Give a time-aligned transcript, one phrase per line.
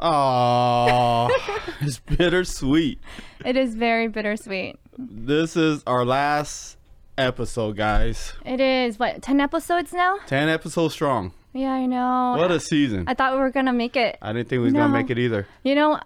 [0.00, 1.28] Oh,
[1.80, 2.98] it's bittersweet.
[3.44, 4.78] It is very bittersweet.
[4.96, 6.78] This is our last
[7.18, 8.32] episode, guys.
[8.46, 10.18] It is what ten episodes now?
[10.26, 11.32] 10 episodes strong.
[11.52, 12.36] Yeah, I know.
[12.38, 13.04] What a season.
[13.08, 14.16] I thought we were gonna make it.
[14.22, 15.46] I didn't think we was going to make it either.
[15.64, 16.00] You know,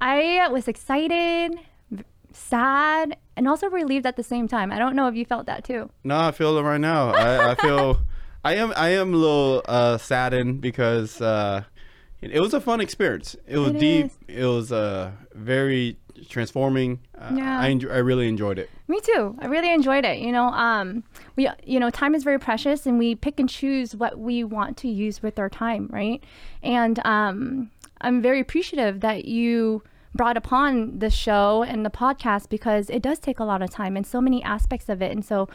[0.00, 1.58] I was excited,
[2.32, 4.70] sad, and also relieved at the same time.
[4.70, 5.90] I don't know if you felt that too.
[6.04, 7.10] No, I feel it right now.
[7.10, 8.00] I, I feel
[8.44, 11.64] I am I am a little uh, saddened because uh,
[12.32, 13.36] it, was a fun experience.
[13.46, 14.06] It was It deep.
[14.06, 14.18] is.
[14.28, 15.96] It was uh, very
[16.28, 17.00] transforming.
[17.16, 17.60] Uh, Yeah.
[17.60, 18.70] I enjo- I really enjoyed it.
[18.88, 19.36] Me too.
[19.40, 20.18] I really enjoyed it.
[20.18, 21.02] You know, um,
[21.36, 24.76] we, you know, time is very precious, and we pick and choose what we want
[24.78, 26.22] to use with our time, right?
[26.62, 27.70] And um,
[28.00, 29.82] I'm very appreciative that you
[30.16, 33.96] brought upon the show and the podcast because it does take a lot of time
[33.96, 35.48] and so many aspects of it, and so.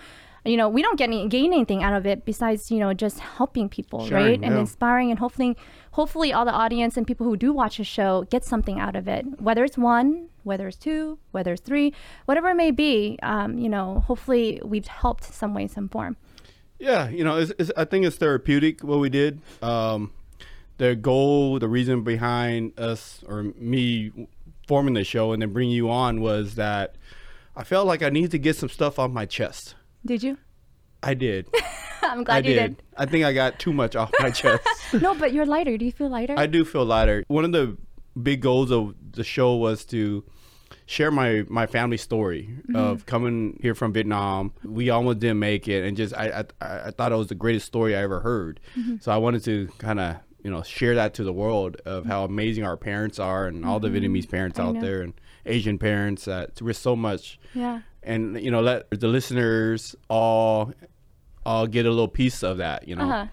[0.44, 3.20] You know, we don't get any, gain anything out of it besides you know just
[3.20, 5.56] helping people, right, and inspiring, and hopefully,
[5.92, 9.08] hopefully, all the audience and people who do watch the show get something out of
[9.08, 9.40] it.
[9.40, 11.94] Whether it's one, whether it's two, whether it's three,
[12.26, 16.18] whatever it may be, um, you know, hopefully we've helped some way, some form.
[16.80, 19.40] Yeah, you know, it's, it's, I think it's therapeutic what we did.
[19.62, 20.12] Um,
[20.78, 24.12] the goal, the reason behind us or me
[24.72, 26.96] forming the show and then bringing you on was that
[27.58, 29.76] I felt like I needed to get some stuff off my chest.
[30.06, 30.38] Did you?
[31.04, 31.46] I did.
[32.04, 32.78] I'm glad I you did.
[32.78, 32.84] did.
[32.96, 34.66] I think I got too much off my chest.
[34.94, 35.78] No, but you're lighter.
[35.78, 36.36] Do you feel lighter?
[36.38, 37.26] I do feel lighter.
[37.28, 37.76] One of the
[38.24, 40.24] big goals of the show was to
[40.86, 42.76] share my my family story Mm-hmm.
[42.78, 44.54] of coming here from Vietnam.
[44.64, 47.66] We almost didn't make it, and just I I, I thought it was the greatest
[47.66, 48.62] story I ever heard.
[48.78, 48.96] Mm-hmm.
[49.02, 52.24] So I wanted to kind of you know share that to the world of how
[52.24, 54.68] amazing our parents are and all the Vietnamese parents Mm-hmm.
[54.68, 54.82] I out know.
[54.82, 55.14] there and
[55.46, 57.82] Asian parents that we're so much yeah.
[58.04, 60.74] and you know let the listeners all
[61.46, 63.26] all get a little piece of that you know Uh-huh.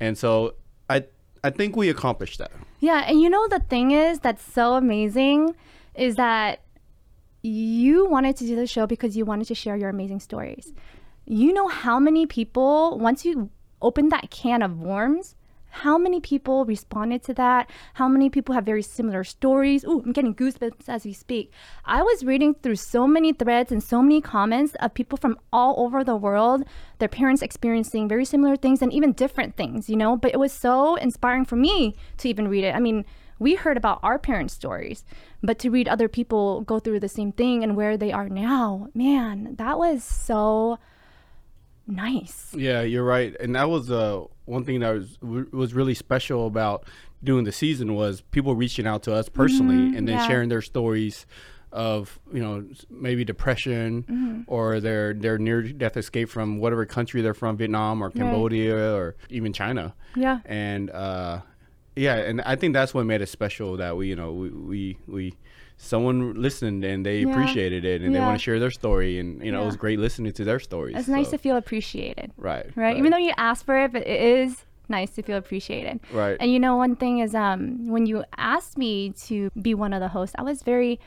[0.00, 0.54] and so
[0.90, 1.04] i
[1.44, 5.54] i think we accomplished that Yeah, and you know the thing is that's so amazing
[5.94, 6.60] is that
[7.42, 10.72] you wanted to do the show because you wanted to share your amazing stories.
[11.24, 13.50] You know how many people once you
[13.80, 15.34] open that can of worms,
[15.70, 17.70] how many people responded to that?
[17.94, 19.84] How many people have very similar stories?
[19.84, 21.52] Ooh, I'm getting goosebumps as we speak.
[21.84, 25.74] I was reading through so many threads and so many comments of people from all
[25.78, 26.64] over the world,
[26.98, 30.16] their parents experiencing very similar things and even different things, you know?
[30.16, 32.74] But it was so inspiring for me to even read it.
[32.74, 33.04] I mean,
[33.38, 35.04] we heard about our parents' stories,
[35.42, 38.88] but to read other people go through the same thing and where they are now,
[38.94, 40.78] man, that was so
[41.88, 42.54] nice.
[42.54, 45.18] yeah you're right and that was uh one thing that was
[45.52, 46.84] was really special about
[47.24, 50.26] doing the season was people reaching out to us personally and then yeah.
[50.28, 51.26] sharing their stories
[51.72, 57.34] of you know maybe depression or their their near death escape from whatever country they're
[57.34, 60.38] from vietnam or cambodia or even china Yeah.
[60.46, 61.40] and uh,
[61.96, 64.98] yeah, and I think that's what made it special that we, you know, we we,
[65.08, 65.34] we
[65.78, 67.30] someone listened and they Yeah.
[67.30, 69.98] appreciated it and they want to share their story, and you know, it was great
[69.98, 70.96] listening to their stories.
[70.96, 72.32] It's nice to feel appreciated.
[72.36, 72.96] right, right?
[72.96, 76.00] Even though you asked for it, but it is nice to feel appreciated.
[76.12, 76.36] Right.
[76.40, 80.00] And you know, one thing is, um, when you asked me to be one of
[80.00, 80.98] the hosts, I was very,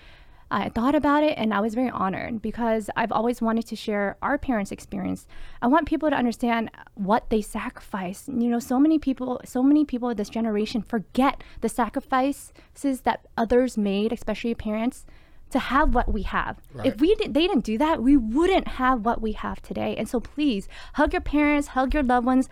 [0.51, 4.17] I thought about it and I was very honored because I've always wanted to share
[4.21, 5.25] our parents' experience.
[5.61, 8.27] I want people to understand what they sacrificed.
[8.27, 13.25] You know, so many people, so many people of this generation forget the sacrifices that
[13.37, 15.05] others made, especially parents.
[15.51, 16.61] To have what we have.
[16.85, 19.97] If we did, they didn't do that, we wouldn't have what we have today.
[19.97, 22.47] And so, please hug your parents, hug your loved ones,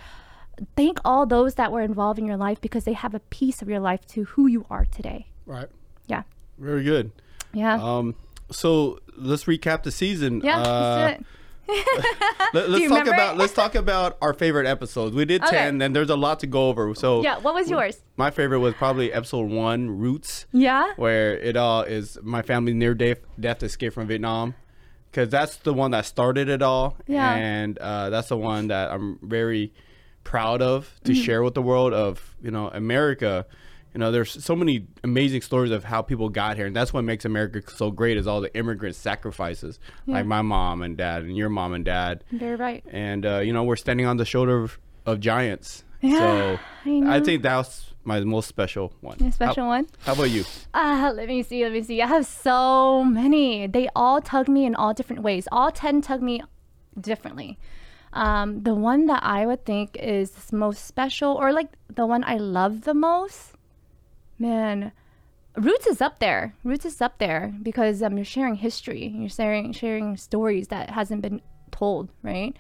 [0.76, 3.70] thank all those that were involved in your life because they have a piece of
[3.70, 5.28] your life to who you are today.
[5.46, 5.70] right,
[6.08, 6.24] Yeah.
[6.58, 7.14] very good.
[7.54, 7.76] Yeah.
[7.82, 8.16] Um,
[8.52, 10.42] so let's recap the season.
[10.44, 10.60] yeah.
[10.60, 11.18] Uh,
[12.54, 15.16] let's let, us talk about let's talk about our favorite episodes.
[15.16, 15.56] We did Okay.
[15.56, 16.96] ten, and there's a lot to go over.
[16.96, 17.38] So Yeah.
[17.40, 18.02] What was yours?
[18.18, 20.46] my favorite was probably episode one, Roots.
[20.52, 20.94] Yeah.
[20.96, 24.56] where it all is my family near death death escape from Vietnam
[25.12, 27.34] because that's the one that started it all Yeah.
[27.36, 29.72] and uh, that's the one that I'm very
[30.24, 31.22] proud of to Mm-hmm.
[31.22, 33.46] share with the world of you know America
[33.94, 37.04] you know there's so many amazing stories of how people got here and that's what
[37.04, 41.36] makes America so great is all the immigrant sacrifices like my mom and dad and
[41.36, 42.84] your mom and dad Very right.
[42.92, 46.90] and uh, you know we're standing on the shoulder of, of giants Yeah, so I
[47.20, 47.24] know.
[47.24, 49.88] think that's my most special one A special how, one.
[50.06, 51.64] how about you Ah, let me see.
[51.64, 52.02] Let me see.
[52.02, 53.68] I have so many.
[53.68, 55.48] They all tug me in all different ways.
[55.52, 56.42] All ten tug me
[57.00, 57.60] differently.
[58.14, 62.38] Um, the one that I would think is most special, or like the one I
[62.38, 63.54] love the most,
[64.40, 64.92] man,
[65.56, 66.56] Roots is up there.
[66.64, 69.14] Roots is up there because um, you're sharing history.
[69.16, 71.42] You're sharing sharing stories that hasn't been
[71.72, 72.56] told, right?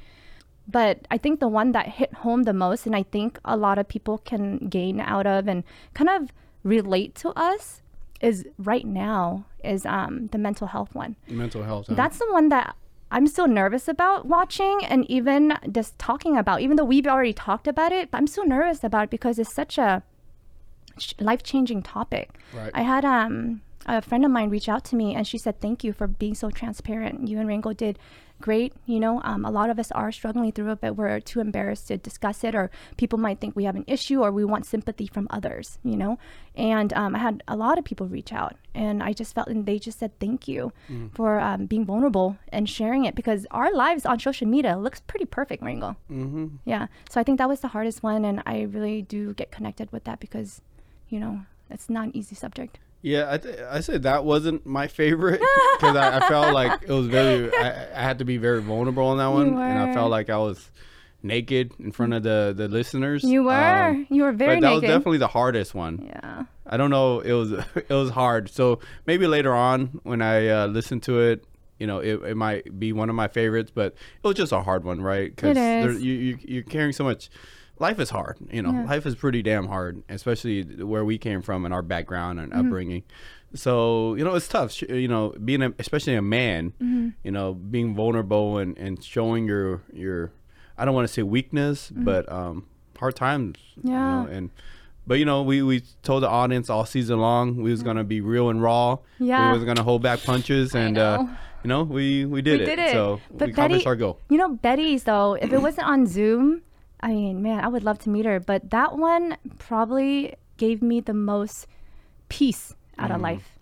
[0.67, 3.79] But I think the one that hit home the most, and I think a lot
[3.79, 6.31] of people can gain out of and kind of
[6.63, 7.81] relate to us
[8.21, 11.15] is right now is um the mental health one.
[11.27, 11.87] Mental health.
[11.87, 11.95] huh?
[11.95, 12.75] That's the one that
[13.11, 17.67] I'm still nervous about watching and even just talking about, even though we've already talked
[17.67, 20.03] about it, but I'm still nervous about it because it's such a
[21.19, 22.39] life changing topic.
[22.53, 22.71] Right.
[22.73, 25.83] I had um, a friend of mine reach out to me and she said, Thank
[25.83, 27.27] you for being so transparent.
[27.27, 27.99] You and Ringo did
[28.41, 28.73] great.
[28.85, 31.87] You know, um, a lot of us are struggling through it, but we're too embarrassed
[31.87, 35.07] to discuss it, or people might think we have an issue, or we want sympathy
[35.07, 36.17] from others, you know?
[36.55, 39.65] And um, I had a lot of people reach out, and I just felt, and
[39.65, 40.71] they just said thank you
[41.13, 45.25] for um, being vulnerable and sharing it because our lives on social media looks pretty
[45.25, 45.95] perfect, Ringo.
[46.09, 46.47] mm-hmm.
[46.65, 46.87] Yeah.
[47.09, 50.05] So I think that was the hardest one, and I really do get connected with
[50.05, 50.61] that because,
[51.09, 52.79] you know, it's not an easy subject.
[53.01, 55.39] Yeah, I, th- I said that wasn't my favorite
[55.77, 57.53] because I, I felt like it was very.
[57.55, 60.37] I, I had to be very vulnerable on that one, and I felt like I
[60.37, 60.69] was
[61.23, 63.23] naked in front of the the listeners.
[63.23, 63.53] You were.
[63.53, 66.05] Um, you were very but that was definitely the hardest one.
[66.05, 66.43] yeah.
[66.71, 67.19] I don't know.
[67.21, 68.49] It was it was hard.
[68.49, 71.45] So maybe later on when I uh, listen to it,
[71.79, 73.71] you know, it, it might be one of my favorites.
[73.73, 75.33] But it was just a hard one, right?
[75.33, 75.57] Because
[76.03, 77.29] you, you you're carrying so much.
[77.79, 78.37] Life is hard.
[78.51, 78.83] You know, Yeah.
[78.85, 82.59] life is pretty damn hard, especially where we came from and our background and Mm-hmm.
[82.67, 83.03] upbringing.
[83.55, 84.81] So you know, it's tough.
[84.81, 86.73] You know, being a, especially a man.
[86.81, 87.09] Mm-hmm.
[87.23, 90.31] You know, being vulnerable and and showing your your.
[90.77, 92.65] I don't want to say weakness, but um,
[92.97, 93.57] hard times.
[93.75, 93.89] you Mm-hmm.
[93.91, 94.23] Yeah.
[94.23, 94.49] know, and
[95.07, 98.21] but you know, we, we told the audience all season long we was gonna be
[98.21, 98.97] real and raw.
[99.19, 99.51] Yeah.
[99.51, 101.25] We was gonna hold back punches, and uh,
[101.63, 102.75] you know, we we did We it.
[102.75, 102.91] did it.
[102.91, 104.19] So But we accomplished Betty- our goal.
[104.29, 106.61] You know, Betty's though, if it wasn't on Zoom,
[107.01, 108.39] I mean, man, I would love to meet her.
[108.39, 111.67] But that one probably gave me the most
[112.27, 113.15] peace out Mm.
[113.15, 113.55] of life.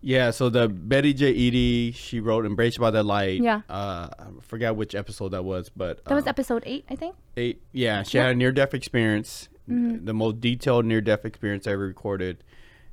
[0.00, 0.30] Yeah.
[0.32, 1.32] So the Betty J.
[1.32, 3.62] Eadie, she wrote "Embraced by the Light." Yeah.
[3.70, 7.16] Uh, I forgot which episode that was, but That was uh, episode eight, I think.
[7.38, 7.62] eight.
[7.72, 10.04] Yeah, she had a near death experience, Mm-hmm.
[10.04, 12.44] the most detailed near death experience I ever recorded.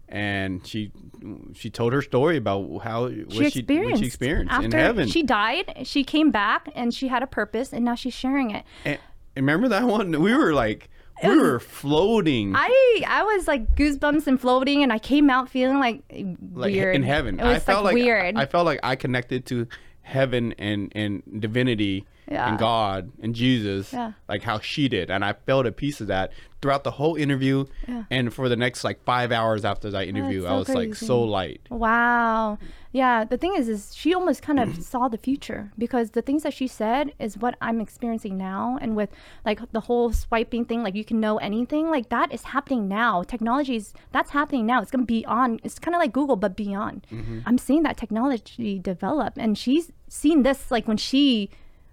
[0.07, 0.91] And she
[1.53, 3.91] she told her story about how what She she, experienced.
[3.91, 5.07] what she experienced After in heaven.
[5.09, 5.73] She died.
[5.83, 8.63] She came back, and she had a purpose, and now she's sharing it.
[8.85, 8.99] And
[9.35, 10.21] remember that one?
[10.21, 10.89] We were like,
[11.23, 15.79] we were floating I I was like goosebumps and floating, and I came out feeling
[15.79, 16.01] like,
[16.53, 17.39] like weird in heaven.
[17.39, 18.37] It was I felt like, weird.
[18.37, 19.67] I felt like I connected to
[20.01, 22.49] heaven and and divinity Yeah.
[22.49, 24.13] and God and Jesus, Yeah.
[24.29, 26.31] like how she did, and I felt a piece of that
[26.61, 27.65] throughout the whole interview.
[27.87, 28.03] Yeah.
[28.11, 30.95] And for the next like five hours after that interview, That's I so was like
[30.95, 31.61] so light.
[31.69, 32.57] Wow.
[32.93, 36.43] Yeah, the thing is is she almost kind of saw the future because the things
[36.43, 39.09] that she said is what I'm experiencing now and with
[39.45, 43.23] like the whole swiping thing like you can know anything like that is happening now.
[43.23, 44.81] Technology is that's happening now.
[44.81, 47.07] It's going to be on it's kind of like Google but beyond.
[47.11, 47.39] Mm-hmm.
[47.45, 51.49] I'm seeing that technology develop and she's seen this like when she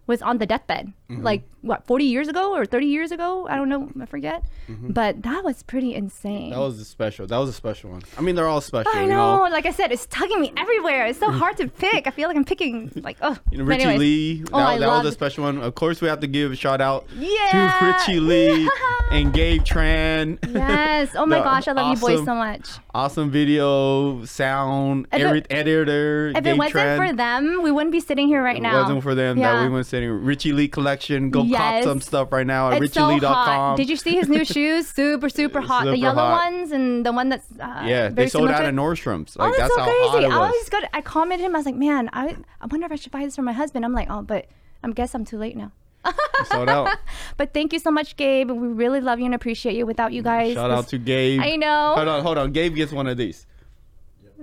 [0.08, 1.22] was on the deathbed Mm-hmm.
[1.22, 4.92] like what 40 years ago or 30 years ago i don't know i forget mm-hmm.
[4.92, 7.26] but that was pretty insane That was a special.
[7.26, 8.02] That was a special one.
[8.16, 8.92] I mean, they're all special.
[8.94, 9.44] I you know.
[9.44, 9.50] know.
[9.50, 11.06] Like I said, it's tugging me everywhere.
[11.06, 11.38] It's so mm.
[11.38, 12.06] hard to pick.
[12.06, 13.36] I feel like I'm picking like oh.
[13.50, 13.98] You know, Richie anyways.
[13.98, 15.58] Lee, oh, that, Oh, I that was a special one.
[15.58, 17.78] Of course, we have to give a shout out Yeah.
[17.80, 18.70] to Richie Lee
[19.10, 20.38] and Gabe Tran.
[20.54, 21.10] Yes.
[21.14, 22.68] Oh my gosh, I love you boys so much.
[22.94, 26.32] awesome video, sound, If it- editor.
[26.34, 26.96] If it wasn't Tran.
[26.96, 28.82] for them, we wouldn't be sitting here right It now.
[28.82, 29.54] wasn't for them Yeah.
[29.54, 30.10] that we went sitting.
[30.10, 30.97] Richie Lee collection.
[31.10, 33.20] And go cop some stuff right now at It's so hot.
[33.20, 33.76] richielee.com.
[33.76, 34.88] Did you see his new shoes?
[34.88, 35.84] Super, super hot.
[35.84, 36.52] the yellow hot.
[36.52, 38.74] ones and the one that's uh, Yeah, they sold out at.
[38.74, 39.36] Nordstrom's.
[39.38, 40.26] Oh, that's, that's, so how hot crazy.
[40.32, 40.84] I always got.
[40.92, 41.54] I commented him.
[41.54, 43.84] I was like, man, I, I wonder if I should buy this for my husband.
[43.84, 44.46] I'm like, oh, but
[44.82, 45.72] I guess I'm too late now.
[46.46, 46.96] sold out.
[47.36, 48.50] But thank you so much, Gabe.
[48.50, 49.86] We really love you and appreciate you.
[49.86, 51.40] Without you guys, Shout out to Gabe.
[51.40, 51.94] I know.
[51.96, 52.52] Hold on, hold on.
[52.52, 53.46] Gabe gets one of these.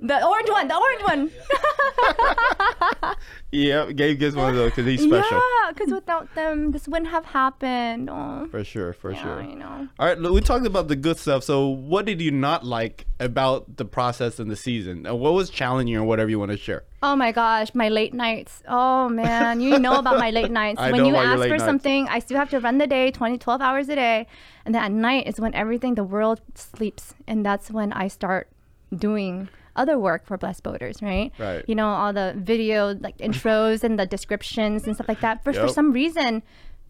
[0.07, 0.67] The orange one.
[0.67, 1.31] The orange one.
[3.51, 5.37] Yeah, Gabe gets one of those because he's special.
[5.37, 8.09] Yeah, because without them, this wouldn't have happened.
[8.09, 9.41] Oh, For sure, for yeah, sure.
[9.43, 9.87] you know.
[9.97, 11.43] All right, look, we talked about the good stuff.
[11.45, 15.05] So, what did you not like about the process and the season?
[15.05, 16.83] What was challenging or whatever you want to share?
[17.01, 18.61] Oh my gosh, my late nights.
[18.67, 20.81] Oh man, you know about my late nights.
[20.81, 21.63] I when you ask for nights.
[21.63, 24.27] something, I still have to run the day 20, 12 hours a day.
[24.65, 27.13] And then at night is when everything, the world sleeps.
[27.25, 28.49] And that's when I start
[28.93, 31.31] doing other work for Blessed Boaters, right?
[31.37, 31.63] Right.
[31.67, 35.43] You know, all the video like intros and the descriptions and stuff like that.
[35.43, 35.69] But for Yep.
[35.71, 36.43] some reason,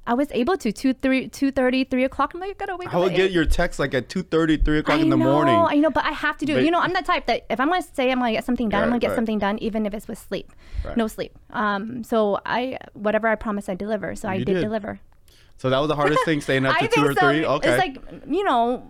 [0.08, 2.36] I was able to 2, 3, 2.30, 3 o'clock.
[2.36, 2.96] I'm like, I gotta wake I up.
[2.98, 3.32] I would get 8.
[3.32, 5.56] your text like at 2.30, 3 o'clock I in the know, morning.
[5.56, 6.58] I know, but I have to do it.
[6.58, 8.70] But- You know, I'm the type that if I'm to say I'm to get something
[8.70, 9.16] done, I'm going to get right.
[9.16, 10.52] something done, even if it's with sleep.
[10.84, 10.96] Right.
[10.96, 11.36] No sleep.
[11.50, 14.14] Um, so I, whatever I promise, I deliver.
[14.16, 14.62] So I did, did.
[14.62, 15.00] deliver.
[15.58, 17.20] So that was the hardest thing, staying up to I 2 think or so.
[17.22, 17.46] 3?
[17.46, 17.70] Okay.
[17.70, 17.98] It's like,
[18.30, 18.88] you know,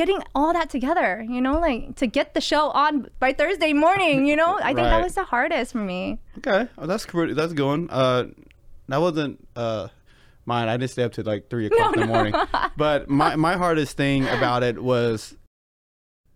[0.00, 4.24] getting all that together, you know, like to get the show on by Thursday morning,
[4.24, 6.18] you know, I think that was the hardest for me.
[6.38, 6.70] okay.
[6.78, 7.90] Oh, that's that's one.
[7.90, 8.28] Uh,
[8.88, 9.88] that wasn't uh,
[10.46, 10.68] mine.
[10.68, 12.34] I didn't stay up to like 3 o'clock in the morning.
[12.78, 15.36] But my, my hardest thing about it was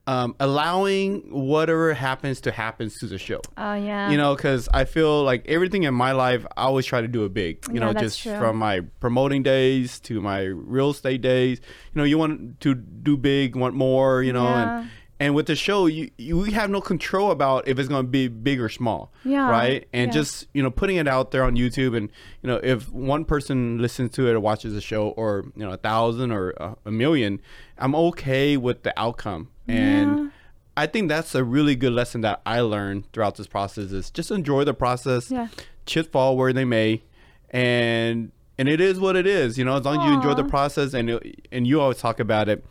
[0.06, 3.40] um, allowing whatever happens to happens to the show.
[3.56, 4.10] Oh yeah.
[4.10, 7.24] You know, because I feel like everything in my life, I always try to do
[7.24, 7.64] it big.
[7.68, 8.36] You Yeah, know, just true.
[8.38, 11.60] from my promoting days to my real estate days.
[11.94, 14.22] You know, you want to do big, want more.
[14.22, 14.80] You know, Yeah.
[14.80, 14.90] and
[15.24, 18.10] and with the show, you you we have no control about if it's going to
[18.20, 19.00] be big or small.
[19.24, 19.88] Yeah, Right.
[19.92, 20.20] And yeah.
[20.20, 22.10] just you know, putting it out there on YouTube, and
[22.42, 25.72] you know, if one person listens to it or watches the show, or you know,
[25.72, 27.40] a thousand or a, a million,
[27.78, 29.48] I'm okay with the outcome.
[29.68, 30.28] And Yeah.
[30.76, 34.30] I think that's a really good lesson that I learned throughout this process is just
[34.30, 35.30] enjoy the process.
[35.30, 35.46] Yeah.
[35.86, 37.02] Chips fall where they may,
[37.50, 39.56] and and it is what it is.
[39.58, 42.20] You know, as long as you enjoy the process and it- and you always talk
[42.20, 42.64] about it.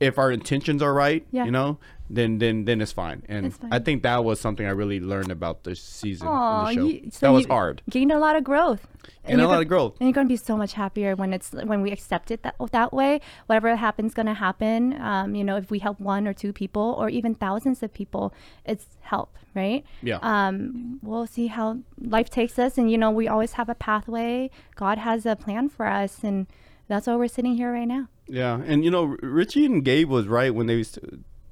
[0.00, 1.44] If our intentions are right, Yeah.
[1.44, 1.78] you know,
[2.10, 3.22] then then then it's fine.
[3.28, 3.72] And It's fine.
[3.72, 6.84] I think that was something I really learned about this season of Aw, the show.
[6.86, 8.86] you- so that was hard Gained a lot of growth.
[9.24, 9.96] and a lot of growth.
[10.00, 12.92] And you're gonna be so much happier when it's when we accept it that that
[12.92, 13.20] way.
[13.46, 15.00] Whatever happens, gonna happen.
[15.00, 18.32] Um, you know, if we help one or two people or even thousands of people,
[18.66, 19.84] it's help, right?
[20.02, 20.18] Yeah.
[20.22, 24.50] Um, we'll see how life takes us, and you know, we always have a pathway.
[24.76, 26.46] God has a plan for us, and
[26.88, 28.08] that's why we're sitting here right now.
[28.28, 30.82] Yeah, and you know, Richie and Gabe was right when they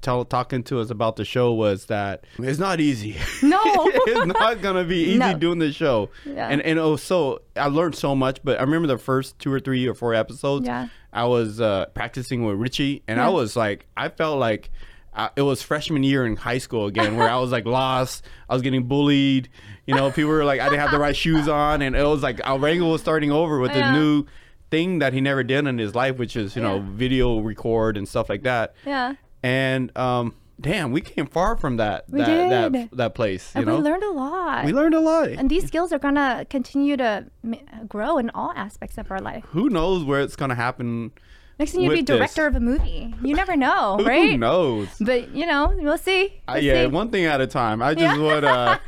[0.03, 3.15] tell talking to us about the show was that it's not easy.
[3.41, 3.59] No.
[3.65, 5.37] it's not gonna be easy No.
[5.37, 6.09] doing the show.
[6.25, 6.47] Yeah.
[6.49, 8.39] And and oh, so I learned so much.
[8.43, 10.65] But I remember the first two or three or four episodes.
[10.67, 10.89] Yeah.
[11.11, 14.69] I was uh, practicing with Richie, and I was like, I felt like.
[15.15, 18.25] Uh, it was freshman year in high school again, where I was like lost.
[18.49, 19.47] I was getting bullied.
[19.85, 22.23] You know, people were like, I didn't have the right shoes on, and it was
[22.23, 23.91] like Alrango was starting over with Yeah.
[23.91, 24.25] this new
[24.71, 26.83] thing that he never did in his life, which is you know Yeah.
[26.93, 28.73] video record and stuff like that.
[28.87, 29.13] Yeah.
[29.43, 32.89] And um, damn, we came far from that We that that did.
[32.93, 33.51] that place.
[33.53, 34.65] You And know, we learned a lot.
[34.65, 35.27] we learned a lot.
[35.29, 37.55] and these skills are gonna continue to m-
[37.87, 39.43] grow in all aspects of our life.
[39.49, 41.11] Who knows where it's gonna happen?
[41.59, 42.17] Next thing you'd be with this.
[42.17, 43.13] director of a movie.
[43.21, 44.31] You never know, right?
[44.31, 44.87] Who knows?
[44.99, 46.41] But you know, we'll see.
[46.47, 46.87] Uh, We'll yeah, see.
[46.87, 47.81] one thing at a time.
[47.81, 48.23] I just Yeah.
[48.23, 48.79] would, uh,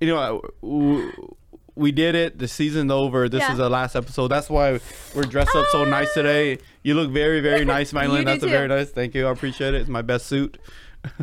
[0.00, 1.12] you know, w-
[1.76, 2.38] we did it.
[2.38, 3.28] The season's over.
[3.28, 3.52] This Yeah.
[3.52, 4.28] is the last episode.
[4.28, 4.80] That's why
[5.14, 6.58] we're dressed up so nice today.
[6.82, 8.24] You look very, very nice, Mylin.
[8.24, 8.90] That's a very nice.
[8.90, 9.26] Thank you.
[9.26, 9.80] I appreciate it.
[9.82, 10.58] It's my best suit.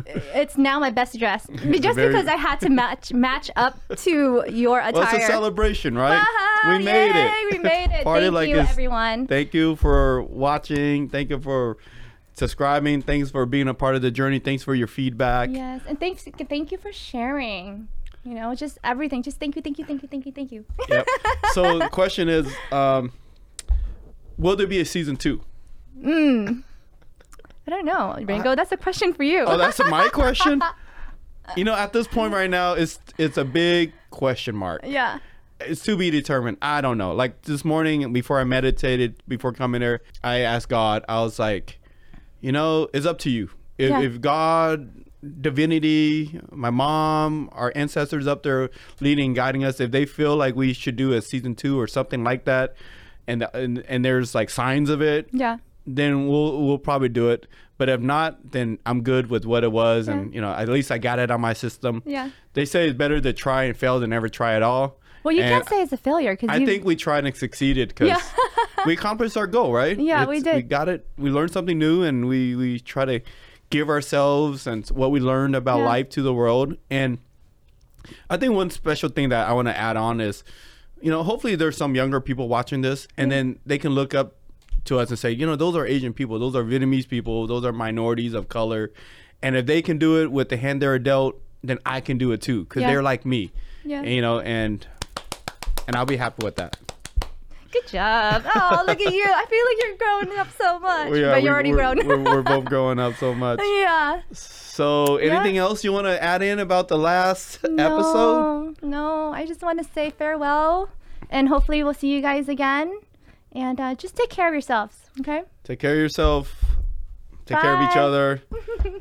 [0.06, 4.44] It's now my best dress, just Very- because I had to match match up to
[4.48, 4.92] your attire.
[4.92, 6.20] Well, it's a celebration, right?
[6.66, 7.52] We made yay, it.
[7.52, 8.02] We made it.
[8.02, 9.28] Party Thank like you, it's- everyone.
[9.28, 11.08] Thank you for watching.
[11.08, 11.76] Thank you for
[12.34, 13.02] subscribing.
[13.02, 14.40] Thanks for being a part of the journey.
[14.40, 15.50] Thanks for your feedback.
[15.52, 16.24] yes, and thanks.
[16.48, 17.86] Thank you for sharing.
[18.24, 19.22] You know, just everything.
[19.22, 20.64] Just thank you, thank you, thank you, thank you, thank you.
[20.88, 21.06] Yep.
[21.52, 23.12] So the question is, um,
[24.36, 25.40] will there be a season two?
[26.02, 26.62] Mm.
[27.66, 28.54] I don't know, Ringo.
[28.54, 29.40] That's a question for you.
[29.46, 30.62] Oh, that's my question.
[31.56, 34.82] You know, at this point right now, it's it's a big question mark.
[34.86, 35.18] yeah.
[35.60, 36.58] It's to be determined.
[36.62, 37.12] I don't know.
[37.12, 41.04] Like this morning, before I meditated, before coming here, I asked God.
[41.08, 41.80] I was like,
[42.40, 43.50] you know, it's up to you.
[43.76, 44.00] If, Yeah.
[44.02, 44.88] if God,
[45.40, 50.72] divinity, my mom, our ancestors up there leading, guiding us, if they feel like we
[50.72, 52.76] should do a season two or something like that,
[53.26, 55.58] and and, and there's like signs of it, Yeah.
[55.96, 57.46] Then we'll we'll probably do it.
[57.78, 60.90] But if not, then I'm good with what it was, and you know, at least
[60.90, 62.02] I got it on my system.
[62.04, 62.30] Yeah.
[62.54, 64.98] They say it's better to try and fail than never try at all.
[65.22, 67.88] Well, you And can't say it's a failure because I think we tried and succeeded
[67.90, 68.20] because Yeah.
[68.86, 69.98] we accomplished our goal, right?
[69.98, 70.56] Yeah, we did.
[70.56, 71.06] We got it.
[71.16, 73.20] We learned something new, and we we try to
[73.70, 75.86] give ourselves and what we learned about Yeah.
[75.86, 76.76] life to the world.
[76.90, 77.18] And
[78.30, 80.42] I think one special thing that I want to add on is,
[81.00, 84.34] you know, hopefully there's some younger people watching this, and then they can look up
[84.84, 87.64] to us and say, you know, those are Asian people, those are Vietnamese people, those
[87.64, 88.92] are minorities of color,
[89.42, 92.32] and if they can do it with the hand they're dealt, then I can do
[92.32, 92.88] it too because Yeah.
[92.90, 93.52] they're like me.
[93.84, 94.02] Yeah.
[94.02, 94.86] You know, and
[95.86, 96.76] and I'll be happy with that.
[97.70, 98.42] Good job.
[98.46, 99.24] Oh, look at you.
[99.26, 101.12] I feel like you're growing up so much.
[101.14, 102.06] Yeah, but you're already we're, grown.
[102.06, 103.60] we're, we're both growing up so much.
[103.62, 104.20] yeah.
[104.32, 107.76] So, anything else you want to add in about the last episode?
[107.76, 109.32] No, no.
[109.34, 110.88] I just want to say farewell.
[111.30, 112.98] And hopefully we'll see you guys again.
[113.58, 115.42] And uh, just take care of yourselves, okay?
[115.64, 116.64] Take care of yourself.
[117.44, 118.40] Take care of each other.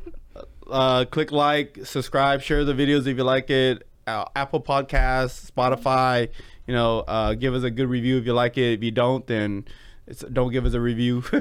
[0.68, 3.88] uh, click like, subscribe, share the videos if you like it.
[4.08, 6.30] Uh, Apple Podcasts, Spotify.
[6.66, 8.74] You know, uh, give us a good review if you like it.
[8.74, 9.66] If you don't, then
[10.08, 11.24] it's, don't give us a review.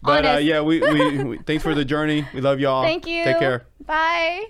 [0.00, 2.24] but uh, yeah, we, we, we thanks for the journey.
[2.32, 2.84] We love y'all.
[2.84, 3.24] Thank you.
[3.24, 3.66] Take care.
[3.84, 4.46] Bye.